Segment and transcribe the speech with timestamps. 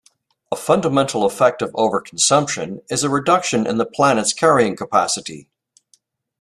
[0.51, 5.47] A fundamental effect of overconsumption is a reduction in the planet's carrying capacity.